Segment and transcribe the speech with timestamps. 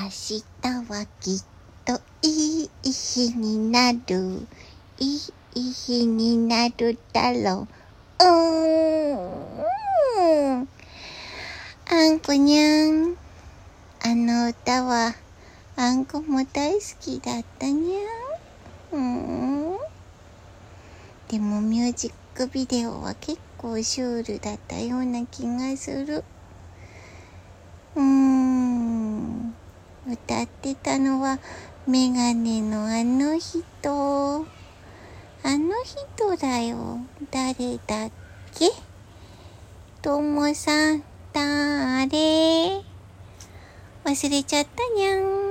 [0.00, 0.44] 明日
[0.92, 1.42] はきっ
[1.84, 4.46] といい日になる。
[4.96, 5.16] い
[5.56, 8.24] い日になるだろう。
[8.24, 10.68] うーん。
[11.90, 13.16] あんこにゃん。
[14.04, 15.16] あの歌は、
[15.74, 19.00] あんこも大好きだったにゃん。
[19.00, 19.78] うん。
[21.26, 26.22] でもミュージックビデオは結構シュールだったような気がする。
[27.96, 28.28] うーん。
[30.26, 31.38] 歌ってたのは
[31.86, 34.46] メガネのあの人。
[35.44, 36.98] あの人だよ。
[37.30, 38.10] 誰だっ
[38.54, 38.70] け？
[40.02, 42.82] ともさん、だれ
[44.04, 45.47] 忘れちゃったにゃん。